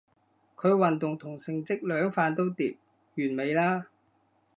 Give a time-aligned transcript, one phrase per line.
[0.55, 2.75] 佢運動同成績兩瓣都掂，
[3.17, 3.85] 完美啦